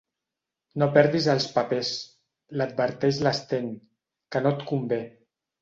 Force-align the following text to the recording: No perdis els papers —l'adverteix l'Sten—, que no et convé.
No 0.83 0.87
perdis 0.95 1.27
els 1.33 1.45
papers 1.57 1.91
—l'adverteix 2.55 3.21
l'Sten—, 3.29 3.71
que 4.37 4.43
no 4.47 4.57
et 4.59 4.69
convé. 4.73 5.03